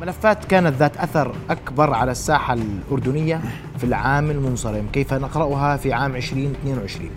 [0.00, 3.40] ملفات كانت ذات أثر أكبر على الساحة الأردنية
[3.78, 7.10] في العام المنصرم كيف نقرأها في عام 2022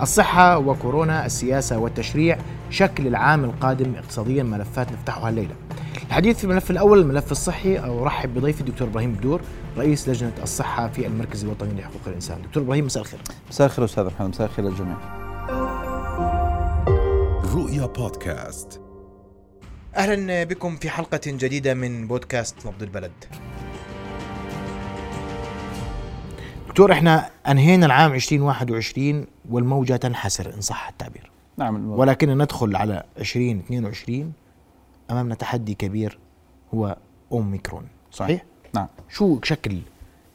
[0.00, 2.38] الصحة وكورونا السياسة والتشريع
[2.70, 5.54] شكل العام القادم اقتصاديا ملفات نفتحها الليلة.
[6.06, 9.40] الحديث في الملف الأول الملف الصحي أرحب بضيفي الدكتور إبراهيم بدور
[9.78, 12.42] رئيس لجنة الصحة في المركز الوطني لحقوق الإنسان.
[12.42, 13.20] دكتور إبراهيم مساء الخير.
[13.50, 14.96] مساء الخير أستاذ محمد مساء الخير للجميع.
[17.54, 18.80] رؤيا بودكاست.
[19.96, 23.12] أهلا بكم في حلقة جديدة من بودكاست نبض البلد.
[26.68, 31.30] دكتور إحنا أنهينا العام 2021 والموجة تنحسر إن صح التعبير.
[31.56, 34.32] نعم ولكن ندخل على 2022
[35.10, 36.18] امامنا تحدي كبير
[36.74, 36.96] هو
[37.32, 39.78] أوميكرون صحيح؟ نعم شو شكل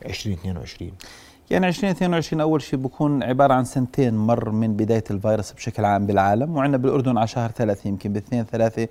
[0.05, 0.91] 2022
[1.49, 6.55] يعني 2022 أول شيء بكون عبارة عن سنتين مر من بداية الفيروس بشكل عام بالعالم
[6.55, 8.87] وعندنا بالأردن على شهر ثلاثة يمكن باثنين ثلاثة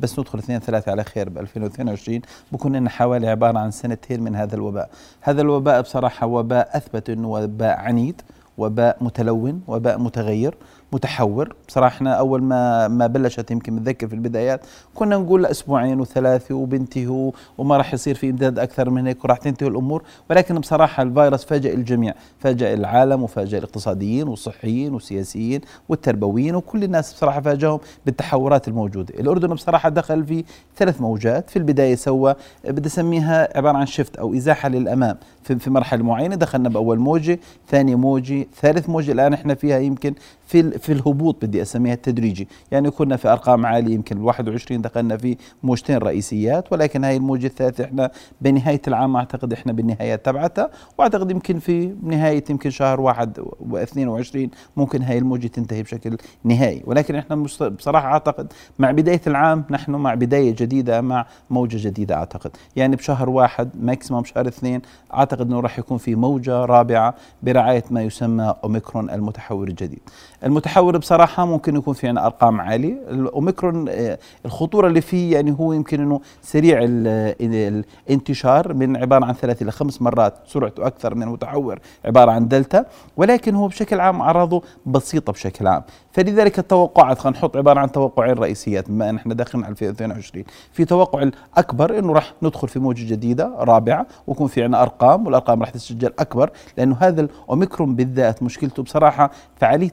[0.00, 2.20] بس ندخل اثنين ثلاثة على خير ب 2022
[2.52, 4.90] بكون لنا حوالي عبارة عن سنتين من هذا الوباء.
[5.20, 8.22] هذا الوباء بصراحة وباء أثبت إنه وباء عنيد
[8.58, 10.54] وباء متلون وباء متغير
[10.94, 11.54] متحور.
[11.68, 14.60] بصراحة إحنا أول ما ما بلشت يمكن بتذكر في البدايات
[14.94, 19.68] كنا نقول لاسبوعين وثلاثة وبنتهوا وما راح يصير في إمداد أكثر من هيك وراح تنتهي
[19.68, 20.02] الأمور.
[20.30, 27.40] ولكن بصراحة الفيروس فاجئ الجميع فاجئ العالم وفاجئ الاقتصاديين والصحيين والسياسيين والتربويين وكل الناس بصراحة
[27.40, 29.14] فاجئهم بالتحورات الموجودة.
[29.20, 30.44] الأردن بصراحة دخل في
[30.76, 32.34] ثلاث موجات في البداية سوى
[32.64, 35.16] بدي أسميها عبارة عن شفت أو إزاحة للأمام.
[35.42, 40.14] في, في مرحلة معينة دخلنا بأول موجة ثاني موجة ثالث موجة الآن إحنا فيها يمكن
[40.46, 42.48] في في الهبوط بدي أسميها التدريجي.
[42.70, 47.84] يعني كنا في أرقام عالية يمكن 21 دخلنا في موجتين رئيسيات ولكن هاي الموجة الثالثة
[47.84, 48.10] إحنا
[48.40, 54.38] بنهاية العام أعتقد إحنا بالنهايات تبعتها وأعتقد يمكن في نهاية يمكن شهر واحد و22
[54.76, 56.82] ممكن هاي الموجة تنتهي بشكل نهائي.
[56.86, 57.36] ولكن إحنا
[57.68, 62.50] بصراحة أعتقد مع بداية العام نحن مع بداية جديدة مع موجة جديدة أعتقد.
[62.76, 64.82] يعني بشهر واحد ماكسيموم شهر اثنين
[65.14, 70.00] أعتقد إنه راح يكون في موجة رابعة برعاية ما يسمى أوميكرون المتحور الجديد.
[70.44, 72.98] المتحور بصراحة ممكن يكون في عنا أرقام عالية.
[73.10, 79.62] الأوميكرون آه، الخطورة اللي فيه يعني هو يمكن إنه سريع الانتشار من عبارة عن ثلاث
[79.62, 82.84] إلى خمس مرات سرعته أكثر من المتحور عبارة عن دلتا
[83.16, 85.82] ولكن هو بشكل عام أعراضه بسيطة بشكل عام.
[86.12, 90.84] فلذلك التوقعات خلينا نحط عبارة عن توقعين رئيسيات بما إن إحنا داخلين على 2022 في
[90.84, 95.70] توقع الأكبر إنه راح ندخل في موجة جديدة رابعة ويكون في عنا أرقام والأرقام راح
[95.70, 99.92] تسجل أكبر لأنه هذا الأوميكرون بالذات مشكلته بصراحة فعالية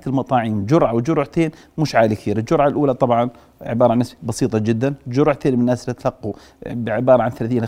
[0.65, 2.37] جرعة وجرعتين مش عاليه كثير.
[2.37, 3.29] الجرعة الأولى طبعا
[3.61, 4.93] عبارة عن نسبة بسيطة جدا.
[5.07, 6.33] جرعتين من الناس اللي تلقوا
[6.67, 7.67] بعباره عن 30 إلى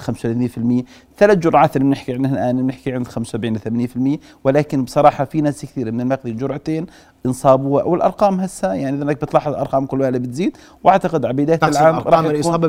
[0.84, 0.86] 35%
[1.18, 5.66] ثلاث جرعات اللي بنحكي عنها الآن بنحكي عن 75 ل 80% ولكن بصراحة في ناس
[5.66, 6.86] كثير من الماخذين جرعتين
[7.26, 10.58] انصابوا والأرقام هسه يعني إذا بتلاحظ الارقام كلها بتزيد.
[10.84, 12.68] وأعتقد على بدايه العام أرقام الإصابة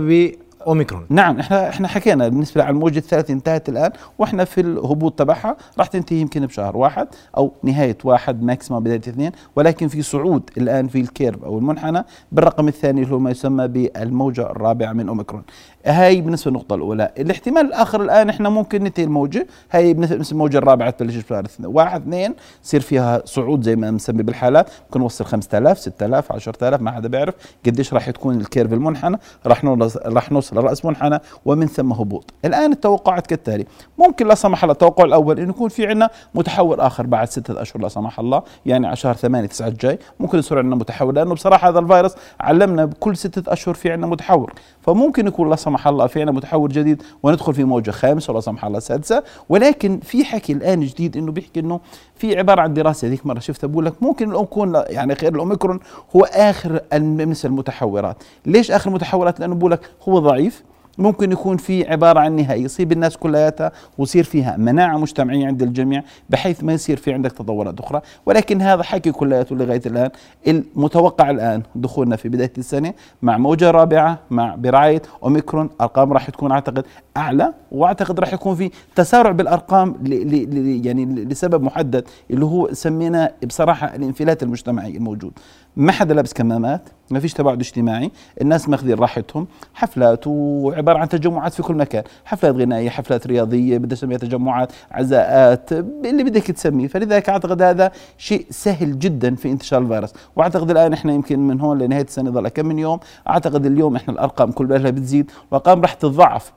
[0.66, 1.06] أوميكرون.
[1.08, 5.86] نعم إحنا إحنا حكينا بالنسبة على الموجة الثالثة انتهت الآن وإحنا في الهبوط تبعها راح
[5.86, 11.00] تنتهي يمكن بشهر واحد أو نهاية واحد maximum بداية اثنين ولكن في صعود الآن في
[11.00, 15.42] ال curve أو المنحنى بالرقم الثاني اللي هو ما يسمى بالموجة الرابعة من أوميكرون.
[15.86, 17.12] هاي بالنسبة للنقطة الأولى.
[17.18, 19.46] الاحتمال الآخر الآن إحنا ممكن ننتهي الموجة.
[19.70, 24.70] هاي بالنسبة الموجه الرابعة تبلش بشهر واحد اثنين يصير فيها صعود زي ما مسمي بالحالات.
[24.84, 27.34] ممكن نوصل 5000 6000 10000 ما حدا بيعرف
[27.66, 29.18] قديش راح تكون الكيرف المنحنى.
[29.46, 29.64] راح
[30.06, 32.30] راح نوصل رأس منحنى ومن ثم هبوط.
[32.44, 33.66] الآن التوقعات كالتالي.
[33.98, 37.82] ممكن لا سمح الله التوقع الأول انه يكون في عندنا متحور آخر بعد ستة أشهر
[37.82, 39.98] لا سمح الله يعني على شهر 8 9 الجاي.
[40.20, 44.52] ممكن يصير عندنا متحور لأنه بصراحة هذا الفيروس علمنا بكل ستة أشهر في عندنا متحور.
[44.86, 48.64] فممكن يكون لا سمح الله في عندنا متحور جديد وندخل في موجة خامسة ولا سمح
[48.64, 49.22] الله سادسة.
[49.48, 51.80] ولكن في حكي الآن جديد إنه بيحكي إنه
[52.14, 55.80] في عبارة عن دراسة ذيك مرة شفتها بقول لك ممكن يكون يعني غير الأوميكرون
[56.16, 58.16] هو آخر المتحورات.
[58.46, 60.62] ليش آخر المتحورات؟ لأنه بقول لك هو ضعيف.
[60.98, 66.02] ممكن يكون في عبارة عن نهاية يصيب الناس كلياتها ويصير فيها مناعة مجتمعية عند الجميع
[66.30, 68.00] بحيث ما يصير في عندك تطورات أخرى.
[68.26, 70.10] ولكن هذا حكي كلياته لغاية الآن.
[70.46, 75.70] المتوقع الآن دخولنا في بداية السنة مع موجة رابعة مع برعاية أوميكرون.
[75.80, 76.86] أرقام راح تكون أعتقد
[77.16, 79.94] أعلى وأعتقد راح يكون في تسارع بالأرقام
[80.84, 85.32] يعني لسبب محدد اللي هو سمينا بصراحة الانفلات المجتمعي الموجود.
[85.76, 86.88] ما حدا لابس كمامات.
[87.10, 88.10] ما فيش تباعد اجتماعي
[88.40, 93.94] الناس ماخذين راحتهم حفلات وعبارة عن تجمعات في كل مكان حفلات غنائية حفلات رياضية بدي
[93.94, 100.12] اسميها تجمعات عزاءات اللي بدك تسميه فلذلك أعتقد هذا شيء سهل جدا في انتشار الفيروس.
[100.36, 104.14] وأعتقد الآن إحنا يمكن من هون لنهاية السنة ضل كم من يوم أعتقد اليوم إحنا
[104.14, 106.52] الأرقام كل بالها بتزيد وأرقام راح تتضاعف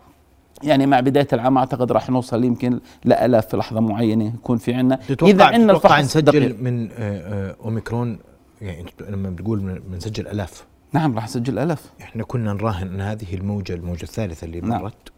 [0.64, 5.00] يعني مع بداية العام أعتقد راح نوصل يمكن لآلاف في لحظة معينة يكون في عندنا
[5.22, 8.20] إذا عندنا الفحص نسجل من آه، آه، أوميكرون
[8.62, 11.92] يعني أنت لما بتقول بنسجل الاف نعم راح نسجل ألف.
[12.02, 14.82] إحنا كنا نراهن إن هذه الموجة الموجة الثالثة اللي نعم.
[14.82, 15.12] مرت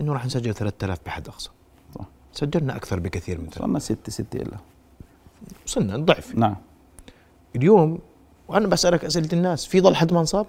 [0.00, 1.50] إنه راح نسجل 3000 بحد أقصى.
[1.98, 2.04] صح.
[2.32, 4.56] سجلنا أكثر بكثير من وصلنا ستة ستة إلا
[5.66, 6.56] وصلنا الضعف نعم.
[7.56, 7.98] اليوم
[8.48, 10.46] وأنا بسألك أسئلة الناس في ضل حد ما انصاب؟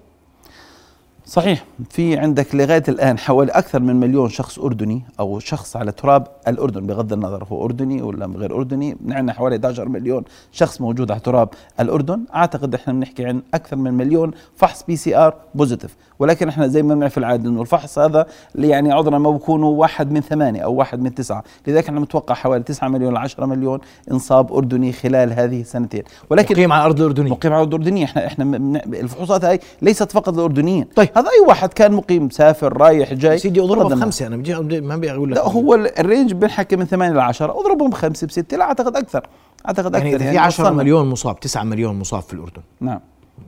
[1.25, 1.66] صحيح.
[1.89, 6.88] في عندك لغاية الآن حوالي أكثر من مليون شخص أردني أو شخص على تراب الأردن
[6.88, 8.98] بغض النظر هو أردني ولا غير أردني.
[9.10, 11.50] عندنا حوالي 11 مليون شخص موجود على تراب
[11.80, 12.19] الأردن.
[12.36, 17.12] أعتقد إحنا بنحكي عن أكثر من مليون فحص PCR positive ولكن إحنا زي ما بنعرف
[17.12, 18.25] في العادة إنه الفحص هذا
[18.56, 21.44] اللي يعني عذرا ما بكونوا واحد من ثمانية أو واحد من تسعة.
[21.68, 23.80] لذلك إحنا متوقع حوالي 9 مليون ل 10 مليون
[24.12, 26.04] إنصاب أردني خلال هذه السنتين.
[26.30, 27.31] ولكن مقيم على الأرض الأردنية.
[27.31, 28.06] مقيم على الأرض الأردنية.
[28.06, 28.44] إحنا إحنا
[28.86, 30.86] الفحوصات هاي ليست فقط للأردنيين.
[30.95, 31.10] طيب.
[31.18, 33.38] هذا أي واحد كان مقيم مسافر رايح جاي.
[33.38, 33.96] سيدي النظر.
[33.96, 37.20] بخمسه أنا بدي ما بدي أقول لك لا هو ال- الرينج بنحكي من 8 ل
[37.20, 39.28] 10 اضربهم بخمسه بستة لا أعتقد أكثر.
[39.68, 40.78] أعتقد يعني أكثر إذا في 10 وصلنا.
[40.78, 42.62] مليون مصاب 9 مليون مصاب في الأردن.
[42.82, 43.00] نعم.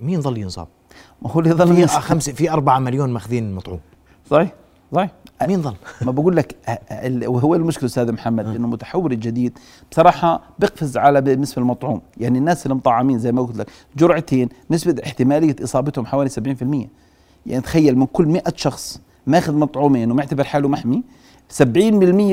[0.02, 0.68] مين ظل ينصاب؟
[1.22, 3.80] ما هو اللي ظل في خمسة في 4 مليون ماخذين مطعوم.
[4.32, 4.54] صحيح
[4.96, 5.12] صحيح.
[5.48, 5.74] مين ظل؟
[6.06, 6.56] ما بقول لك
[7.26, 9.60] وهو المشكلة أستاذ محمد إنه المتحور الجديد.
[9.92, 12.02] بصراحة بقفز على بالنسبة للمطعوم.
[12.18, 13.68] يعني الناس اللي مطعمين زي ما قلت لك
[13.98, 16.88] جرعتين نسبة احتمالية إصابتهم حوالي 70%
[17.48, 21.04] يعني تخيل من كل 100 شخص ماخذ مطعومين ومعتبر حاله محمي
[21.50, 21.62] 70%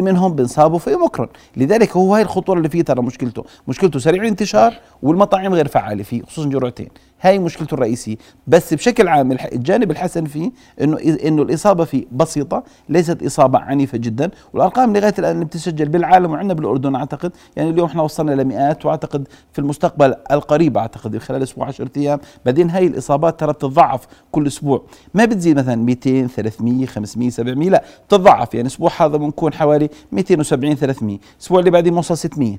[0.03, 1.29] منهم بنصابوا في أوميكرون.
[1.57, 3.45] لذلك هو هاي الخطورة اللي فيه ترى مشكلته.
[3.69, 6.89] مشكلته سريع الانتشار والمطاعم غير فعالة فيه خصوصا جرعتين.
[7.21, 8.17] هاي مشكلته الرئيسية.
[8.47, 10.51] بس بشكل عام الجانب الحسن فيه
[10.81, 14.31] إنه إنه الإصابة فيه بسيطة ليست إصابة عنيفة جدا.
[14.53, 19.29] والأرقام لغاية الآن اللي بتسجل بالعالم وعندنا بالأردن أعتقد يعني اليوم إحنا وصلنا لمئات وأعتقد
[19.53, 22.21] في المستقبل القريب أعتقد خلال أسبوع 10 أيام.
[22.47, 24.83] بعدين هاي الإصابات ترى بتتضاعف كل أسبوع.
[25.15, 30.75] ما بتزيد مثلا 200 300 500 700 لا بتتضاعف يعني أسبوع هذا بنكون حوالي 270
[30.75, 32.57] 300 الأسبوع اللي بعدين بنوصل 600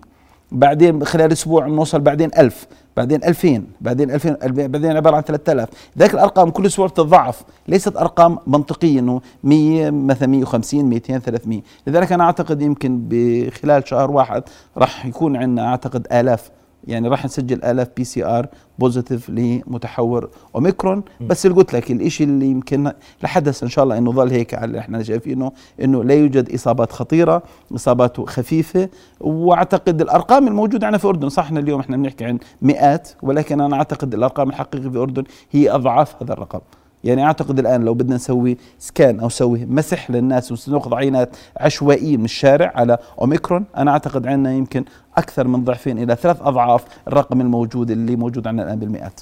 [0.52, 6.14] بعدين خلال أسبوع بنوصل بعدين 1000 بعدين 2000 بعدين 2000 بعدين عبارة عن 3000 ذاك
[6.14, 12.24] الأرقام كل أسبوع بتتضاعف ليست أرقام منطقية إنه 100 مثلا 150 200 300 لذلك أنا
[12.24, 14.44] أعتقد يمكن بخلال شهر واحد
[14.78, 16.50] راح يكون عندنا أعتقد آلاف
[16.88, 18.48] يعني راح نسجل آلاف PCR
[18.80, 21.04] positive لمتحور أوميكرون.
[21.22, 22.92] بس اللي قلت لك الشيء اللي يمكن
[23.24, 25.52] لحدث إن شاء الله إنه ظل هيك على اللي إحنا شايفينه
[25.82, 27.44] إنه لا يوجد إصابات خطيرة
[27.76, 28.90] اصاباته خفيفة.
[29.20, 33.76] وأعتقد الأرقام الموجودة عندنا في الاردن صح إحنا اليوم إحنا بنحكي عن مئات ولكن أنا
[33.76, 36.60] أعتقد الأرقام الحقيقية في الاردن هي أضعاف هذا الرقم.
[37.06, 42.26] يعني أعتقد الآن لو بدنا نسوي سكان أو نسوي مسح للناس وناخذ عينات عشوائية من
[42.26, 44.86] الشارع على أوميكرون أنا أعتقد عندنا يمكن
[45.18, 49.22] أكثر من ضعفين إلى ثلاث أضعاف الرقم الموجود اللي موجود عندنا الآن بالمئات.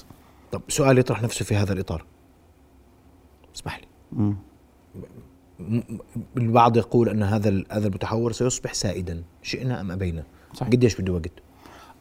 [0.52, 2.04] طب سؤال يطرح نفسه في هذا الإطار.
[3.56, 3.86] اسمح لي.
[4.12, 4.34] م-
[6.36, 10.22] البعض يقول أن هذا هذا المتحور سيصبح سائدا شئنا أم أبينا؟
[10.54, 10.68] صحيح.
[10.72, 11.30] قديش بده وقت؟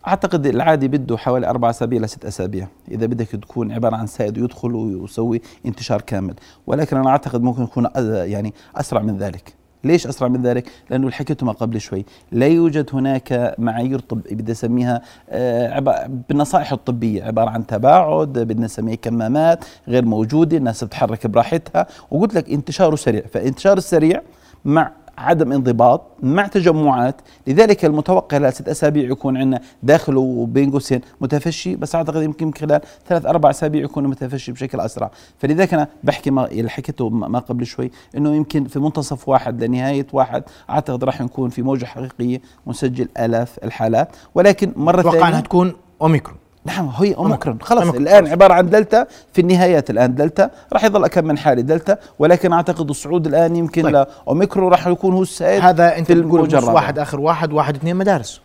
[0.07, 2.67] أعتقد العادي بده حوالي أربع أسابيع لست أسابيع.
[2.91, 6.33] إذا بدك تكون عبارة عن سائد ويدخل ويسوي انتشار كامل.
[6.67, 9.53] ولكن أنا أعتقد ممكن يكون يعني أسرع من ذلك.
[9.83, 14.51] ليش أسرع من ذلك؟ لأنه حكيته ما قبل شوي، لا يوجد هناك معايير طب بدي
[14.51, 17.23] أسميها آه، بالنصائح الطبية.
[17.23, 23.21] عبارة عن تباعد، بدنا نسميه كمامات غير موجودة، الناس تتحرك براحتها، وقلت لك انتشاره سريع،
[23.33, 24.21] فالانتشار السريع
[24.65, 27.21] مع عدم انضباط مع تجمعات.
[27.47, 32.81] لذلك المتوقع خلال ست أسابيع يكون عندنا داخل وبين قوسين متفشي بس أعتقد يمكن خلال
[33.07, 35.11] ثلاث أربع أسابيع يكون متفشي بشكل أسرع.
[35.37, 40.07] فلذلك أنا بحكي ما اللي حكيته ما قبل شوي إنه يمكن في منتصف واحد لنهاية
[40.13, 44.15] واحد أعتقد راح نكون في موجة حقيقية ونسجل آلاف الحالات.
[44.35, 46.42] ولكن مرة أتوقع إنها ثانية تكون أوميكرون.
[46.65, 48.01] نعم هي اوميكرون خلص أوميكرون.
[48.01, 49.05] الآن عبارة عن دلتا.
[49.33, 50.49] في النهايات الآن دلتا.
[50.73, 51.97] راح يظل كم من حاله دلتا.
[52.19, 53.91] ولكن أعتقد الصعود الآن يمكن طيب.
[53.93, 56.55] لاوميكرون راح يكون هو السائد هذا أنت بتقول.
[56.55, 58.41] واحد آخر واحد واحد اثنين مدارس.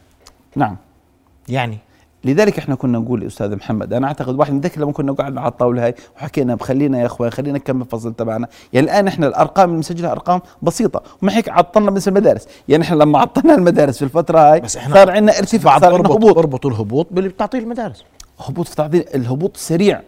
[0.56, 0.76] نعم.
[1.48, 1.78] يعني
[2.28, 5.84] لذلك إحنا كنا نقول أستاذ محمد أنا أعتقد واحد نتذكر لما كنا قعدنا على الطاولة
[5.84, 8.48] هاي وحكينا بخلينا يا اخوان خلينا نكمل الفصل تبعنا.
[8.72, 13.18] يعني الآن إحنا الأرقام المسجلة أرقام بسيطة وما هيك عطلنا بالنسبة للمدارس يعني إحنا لما
[13.18, 16.38] عطلنا المدارس في الفترة هاي بس إحنا صار عندنا ارتفاع صار عندنا اربط هبوط.
[16.38, 18.04] اربطوا الهبوط باللي بتعطيه المدارس.
[18.38, 20.00] هبوط في تعطيل الهبوط السريع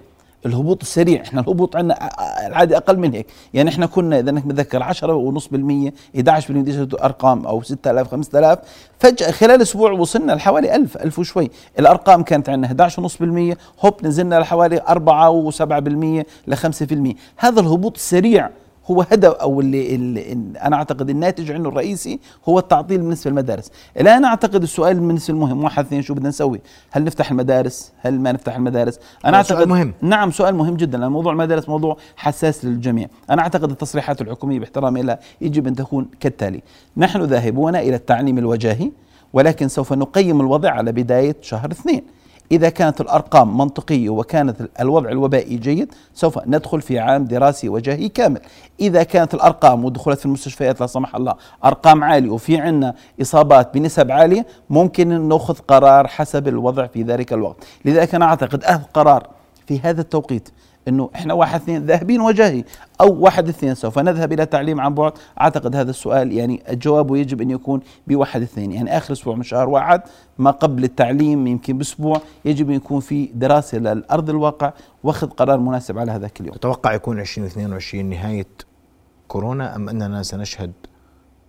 [0.46, 1.22] الهبوط السريع.
[1.22, 2.10] إحنا الهبوط عندنا
[2.46, 3.26] العادي أقل من هيك.
[3.54, 8.10] يعني إحنا كنا إذا انك متذكر 10 ونص بالمية 11 بالمية دي أرقام أو 6000
[8.10, 8.58] 5000
[8.98, 11.50] فجأة خلال أسبوع وصلنا لحوالي 1000 1000 وشوي.
[11.78, 13.58] الأرقام كانت عندنا 11 ونص بالمية.
[13.84, 17.14] هوب نزلنا لحوالي 4 و7 بالمية ل 5 بالمية.
[17.36, 18.50] هذا الهبوط السريع
[18.90, 23.70] هو هدف أو اللي, اللي أنا أعتقد الناتج عنه الرئيسي هو التعطيل بالنسبة للمدارس.
[24.00, 28.32] الآن أعتقد السؤال بالنسبة المهم واحد اثنين شو بدنا نسوي؟ هل نفتح المدارس؟ هل ما
[28.32, 29.94] نفتح المدارس؟ أنا هذا سؤال أعتقد مهم.
[30.02, 35.02] نعم سؤال مهم جدا لأن موضوع المدارس موضوع حساس للجميع، أنا أعتقد التصريحات الحكومية باحترامي
[35.02, 36.62] لها يجب أن تكون كالتالي،
[36.96, 38.90] نحن ذاهبون إلى التعليم الوجاهي
[39.32, 42.02] ولكن سوف نقيم الوضع على بداية شهر اثنين.
[42.52, 48.40] إذا كانت الأرقام منطقية وكانت الوضع الوبائي جيد سوف ندخل في عام دراسي وجاهي كامل.
[48.80, 54.10] إذا كانت الأرقام ودخولات في المستشفيات لا سمح الله أرقام عالية وفي عندنا إصابات بنسب
[54.10, 57.56] عالية ممكن نأخذ قرار حسب الوضع في ذلك الوقت.
[57.84, 59.26] لذلك أنا أعتقد أخذ قرار
[59.66, 60.48] في هذا التوقيت
[60.88, 62.64] إنه إحنا واحد اثنين ذاهبين وجاهي
[63.00, 65.12] أو واحد اثنين سوف نذهب إلى تعليم عن بعد.
[65.40, 68.72] أعتقد هذا السؤال يعني جوابه يجب أن يكون بواحد اثنين.
[68.72, 70.02] يعني آخر أسبوع من شهر واحد
[70.38, 74.72] ما قبل التعليم يمكن بأسبوع يجب أن يكون في دراسة للأرض الواقع
[75.04, 76.56] واخذ قرار مناسب على هذاك اليوم.
[76.56, 78.46] تتوقع يكون 2022 نهاية
[79.28, 80.72] كورونا أم أننا سنشهد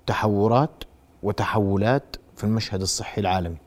[0.06, 0.84] تحورات
[1.24, 3.58] وتحولات في المشهد الصحي العالمي؟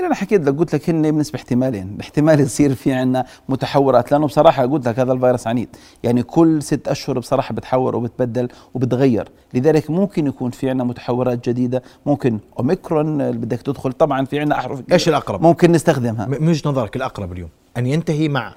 [0.00, 1.96] إيه، أنا حكيت لك قلت لك هن بنسبة احتمالين.
[2.00, 4.12] احتمال يصير في عندنا متحورات.
[4.12, 5.68] لأنه بصراحة قلت لك هذا الفيروس عنيد.
[6.02, 9.28] يعني كل ست أشهر بصراحة بتحور وبتبدل وبتغير.
[9.54, 11.82] لذلك ممكن يكون في عندنا متحورات جديدة.
[12.06, 13.92] ممكن أوميكرون اللي بدك تدخل.
[13.92, 16.26] طبعا في عندنا احرف إيش الأقرب؟ ممكن نستخدمها.
[16.26, 18.54] من وجهة نظرك الأقرب اليوم؟ أن ينتهي مع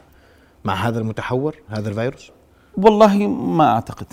[0.65, 2.31] مع هذا المتحور هذا الفيروس؟
[2.77, 4.07] والله ما أعتقد.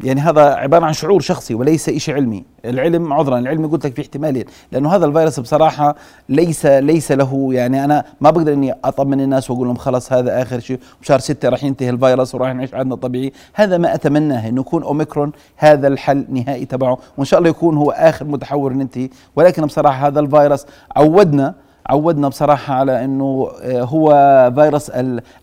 [0.00, 2.44] يعني هذا عبارة عن شعور شخصي وليس شيء علمي.
[2.64, 4.44] العلم عذرا العلم قلت لك في احتمالين.
[4.72, 5.96] لأنه هذا الفيروس بصراحة
[6.28, 10.60] ليس ليس له يعني أنا ما بقدر إني أطمن الناس وأقول لهم خلاص هذا آخر
[10.60, 14.82] شيء بشهر ستة راح ينتهي الفيروس وراح نعيش عندنا طبيعي هذا ما أتمناه إنه يكون
[14.82, 16.98] أوميكرون هذا الحل نهائي تبعه.
[17.16, 21.54] وإن شاء الله يكون هو آخر متحور ننتهي ولكن بصراحة هذا الفيروس عودنا
[21.86, 24.10] عودنا بصراحة على أنه آه، هو
[24.54, 24.90] فيروس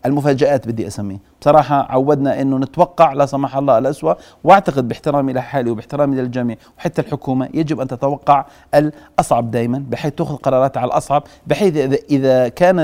[0.06, 1.32] المفاجآت بدي أسميه.
[1.42, 7.48] بصراحة عودنا أنه نتوقع لا سمح الله الأسوأ وأعتقد باحترامي لحالي وباحترامي للجميع وحتى الحكومة
[7.54, 11.76] يجب أن تتوقع الأصعب دائما بحيث تأخذ قرارات على الأصعب بحيث
[12.10, 12.78] إذا, كان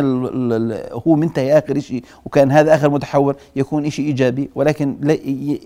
[1.07, 5.17] هو منتهي آخر شيء وكان هذا آخر متحور يكون شيء إيجابي ولكن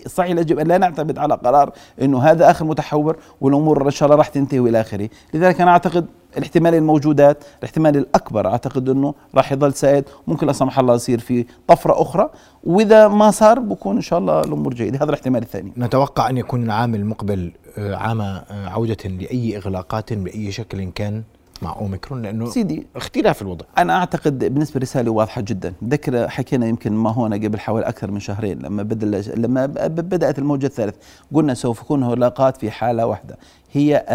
[0.07, 1.71] صحيح يجب أن لا نعتمد على قرار
[2.01, 5.09] أنه هذا آخر متحور والأمور إن شاء الله راح تنتهي وإلى آخره.
[5.33, 6.05] لذلك أنا أعتقد
[6.37, 11.45] الاحتمال الموجودات الاحتمال الأكبر أعتقد أنه راح يضل سائد ممكن لا سمح الله يصير في
[11.67, 12.29] طفرة أخرى.
[12.63, 14.97] وإذا ما صار بكون إن شاء الله الأمور جيدة.
[14.97, 15.71] هذا الاحتمال الثاني.
[15.77, 21.23] نتوقع أن يكون العام المقبل آه، عام آه، عودة لأي إغلاقات بأي شكل كان.
[21.61, 23.65] مع أوميكرون لأنه سيدي اختلاف الوضع.
[23.77, 25.73] أنا أعتقد بالنسبة رسالة واضحة جدا.
[25.83, 30.65] ذكر حكينا يمكن ما هنا قبل حوالي أكثر من شهرين لما بدل لما بدأت الموجة
[30.65, 30.95] الثالث
[31.33, 33.37] قلنا سوف يكون هلاقات في حالة واحدة
[33.73, 34.05] هي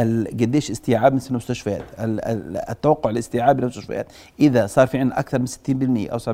[0.41, 4.07] قديش استيعاب من المستشفيات التوقع الاستيعاب للمستشفيات
[4.41, 6.29] إذا صار في عندنا أكثر من 60% أو 70%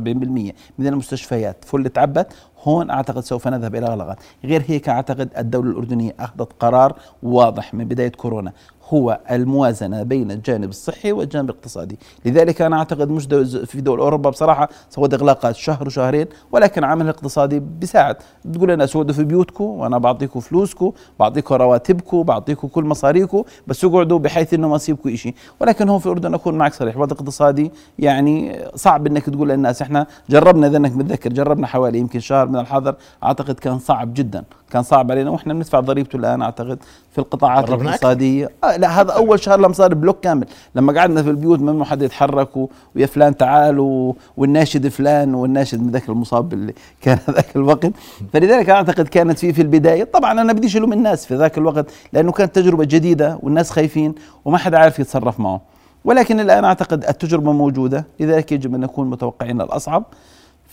[0.78, 2.32] من المستشفيات فل تعبت
[2.64, 7.84] هون أعتقد سوف نذهب إلى غلقات غير هيك أعتقد الدولة الأردنية أخذت قرار واضح من
[7.84, 8.52] بداية كورونا
[8.88, 11.98] هو الموازنة بين الجانب الصحي والجانب الاقتصادي.
[12.24, 17.04] لذلك أنا أعتقد مش دول في دول أوروبا بصراحة سوت إغلاقات شهر وشهرين ولكن عمل
[17.04, 18.16] الاقتصادي بيساعد.
[18.44, 24.18] بتقول لنا اقعدوا في بيوتكم وأنا بعطيكم فلوسكم بعطيكم رواتبكم بعطيكم كل مصاريكم بس اقعدوا
[24.18, 28.58] بحيث إنه ما يصيبكم شيء ولكن هون في الأردن أكون معك صريح الوضع الاقتصادي يعني
[28.74, 32.94] صعب إنك تقول للناس إحنا جربنا إذا إنك متذكر جربنا حوالي يمكن شهر من الحظر
[33.24, 34.44] أعتقد كان صعب جدا.
[34.70, 36.78] كان صعب علينا وإحنا بندفع ضريبته الآن أعتقد
[37.12, 38.50] في القطاعات الاقتصادية.
[38.64, 40.46] آه لا هذا أول شهر لما صار بلوك كامل.
[40.74, 42.48] لما قعدنا في البيوت ممنوع حد يتحرك
[42.96, 43.78] ويا فلان تعال
[44.36, 47.92] والناشد فلان والناشد من ذاك المصاب اللي كان ذاك الوقت.
[48.32, 50.04] فلذلك أعتقد كانت في في البداية.
[50.04, 54.58] طبعا أنا بديش الوم الناس في ذاك الوقت لأنه كانت تجربة جديدة والناس خايفين وما
[54.58, 55.60] حدا عارف يتصرف معه.
[56.04, 58.04] ولكن الآن أعتقد التجربة موجودة.
[58.20, 60.04] لذلك يجب أن نكون متوقعين الأصعب.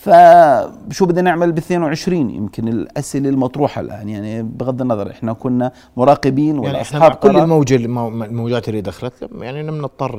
[0.02, 4.08] فشو بدنا نعمل ب 22 يمكن الأسئلة المطروحة الآن.
[4.08, 9.78] يعني بغض النظر إحنا كنا مراقبين يعني والأصحاب كل الموجة الموجات اللي دخلت يعني لم
[9.78, 10.18] نضطر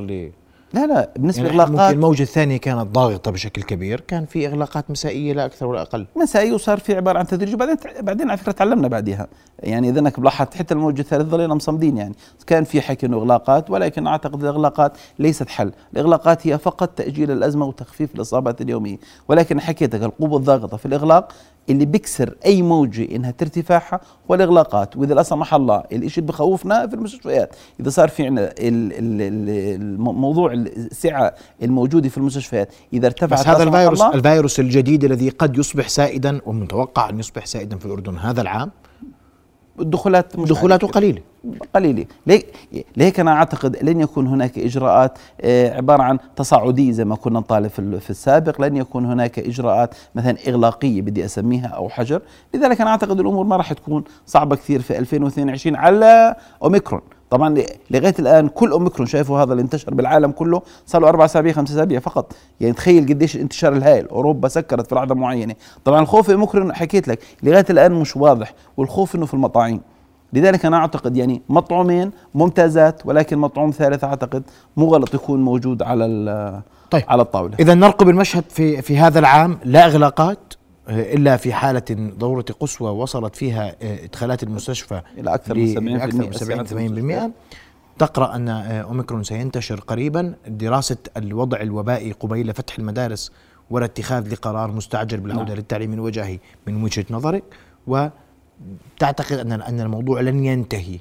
[0.74, 5.32] لا لا بالنسبة يعني ممكن الموجة الثانية كانت ضاغطة بشكل كبير كان في إغلاقات مسائية
[5.32, 6.06] لا أكثر ولا أقل.
[6.16, 9.26] مسائية وصار في عبارة عن تدريج وبعدين بعدين على فكرة تعلمنا بعدها
[9.58, 12.14] يعني إذا أنك لاحظت حتى الموجة الثالثة ظلينا مصمدين يعني.
[12.46, 15.72] كان في حكي إنه إغلاقات ولكن أعتقد الإغلاقات ليست حل.
[15.92, 18.96] الإغلاقات هي فقط تأجيل الأزمة وتخفيف الإصابات اليومية.
[19.28, 21.32] ولكن حكيتك القوة الضاغطة في الإغلاق
[21.70, 26.86] اللي بيكسر أي موجة إنها ترتفاعها هو الاغلاقات وإذا لا سمح الله الشيء اللي بخوفنا
[26.86, 27.54] في المستشفيات.
[27.80, 34.60] إذا صار في عندنا الموضوع السعة الموجودة في المستشفيات إذا ارتفعت بس هذا الفيروس الفيروس
[34.60, 38.70] الجديد الذي قد يصبح سائدا ومتوقع أن يصبح سائدا في الأردن هذا العام
[39.80, 41.22] الدخولات دخولاته قليلة.
[41.74, 42.06] قليلة.
[42.96, 47.68] لهيك أنا أعتقد لن يكون هناك إجراءات آه، عبارة عن تصاعدية زي ما كنا نطالب
[48.00, 48.60] في السابق.
[48.60, 52.22] لن يكون هناك إجراءات مثلا إغلاقية بدي أسميها أو حجر.
[52.54, 57.00] لذلك أنا أعتقد الأمور ما راح تكون صعبة كثير في 2022 على أوميكرون.
[57.30, 61.52] طبعا لغاية الآن كل أوميكرون شايفوا هذا اللي انتشر بالعالم كله صار له أربع أسابيع
[61.52, 62.32] خمس أسابيع فقط.
[62.60, 64.08] يعني تخيل قديش الانتشار الهائل.
[64.08, 65.54] أوروبا سكرت في لحظه معينة.
[65.84, 69.80] طبعا الخوف أوميكرون حكيت لك لغاية الآن مش واضح والخوف إنه في المطاعيم
[70.32, 74.42] لذلك أنا أعتقد يعني مطعومين ممتازات ولكن مطعوم ثالث أعتقد
[74.76, 77.02] مو غلط يكون موجود على طيب.
[77.08, 77.56] على الطاولة.
[77.60, 79.58] اذا نرقب المشهد في في هذا العام.
[79.64, 80.54] لا إغلاقات.
[80.88, 86.18] إلا في حالة ضروره قصوى وصلت فيها آه، إدخالات المستشفى إلى أكثر من 70% أكثر
[86.18, 87.32] من 70 80%
[87.98, 90.34] تقرأ أن آه، أوميكرون سينتشر قريبا.
[90.46, 93.32] دراسة الوضع الوبائي قبيل فتح المدارس
[93.70, 95.56] ولا اتخاذ لقرار مستعجل بالعودة نعم.
[95.56, 97.44] للتعليم الوجاهي من وجهة نظرك.
[97.86, 100.98] وتعتقد أن أن الموضوع لن ينتهي.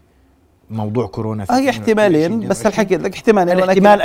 [0.74, 4.02] موضوع كورونا هي احتمالين بس الحكي لك احتمالين الاحتمال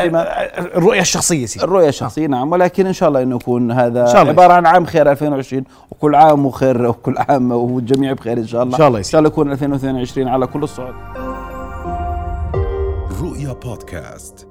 [0.58, 1.64] الرؤية الشخصية سيدي.
[1.64, 2.28] الرؤية الشخصية آه.
[2.28, 4.32] نعم ولكن إن شاء الله إنه يكون هذا إن شاء الله.
[4.32, 8.75] عبارة عن عام خير 2020 وكل عام وخير وكل عام والجميع بخير إن شاء الله.
[8.75, 10.94] إن شاء الله إن شاء الله يكون 2022 على كل الصعد
[13.22, 14.48] رؤيا بودكاست.